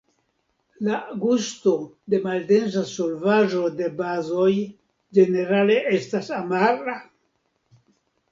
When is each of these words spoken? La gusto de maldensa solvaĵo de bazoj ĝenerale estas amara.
La 0.85 0.95
gusto 1.23 1.73
de 2.13 2.19
maldensa 2.23 2.81
solvaĵo 2.93 3.61
de 3.81 3.91
bazoj 3.99 4.49
ĝenerale 5.19 5.75
estas 5.99 6.31
amara. 6.39 6.97